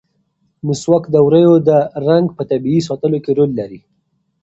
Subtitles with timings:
[0.65, 1.69] مسواک د ووریو د
[2.07, 3.79] رنګ په طبیعي ساتلو کې رول لري.